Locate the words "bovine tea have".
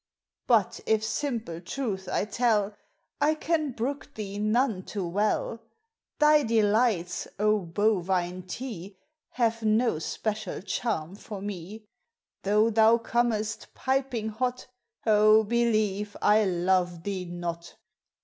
7.59-9.61